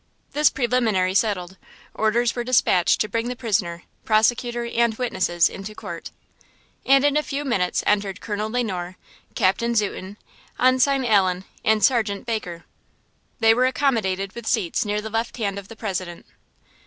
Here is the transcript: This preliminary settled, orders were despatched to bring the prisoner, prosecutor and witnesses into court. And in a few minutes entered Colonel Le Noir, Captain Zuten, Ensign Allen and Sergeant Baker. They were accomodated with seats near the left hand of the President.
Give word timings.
This 0.31 0.49
preliminary 0.49 1.13
settled, 1.13 1.57
orders 1.93 2.35
were 2.35 2.43
despatched 2.43 2.99
to 3.01 3.07
bring 3.07 3.27
the 3.27 3.35
prisoner, 3.35 3.83
prosecutor 4.03 4.65
and 4.65 4.95
witnesses 4.97 5.47
into 5.47 5.75
court. 5.75 6.09
And 6.83 7.05
in 7.05 7.15
a 7.15 7.21
few 7.21 7.45
minutes 7.45 7.83
entered 7.85 8.19
Colonel 8.19 8.49
Le 8.49 8.63
Noir, 8.63 8.95
Captain 9.35 9.75
Zuten, 9.75 10.17
Ensign 10.59 11.05
Allen 11.05 11.45
and 11.63 11.83
Sergeant 11.83 12.25
Baker. 12.25 12.65
They 13.41 13.53
were 13.53 13.67
accomodated 13.67 14.33
with 14.33 14.47
seats 14.47 14.85
near 14.85 15.01
the 15.03 15.11
left 15.11 15.37
hand 15.37 15.59
of 15.59 15.67
the 15.67 15.75
President. 15.75 16.25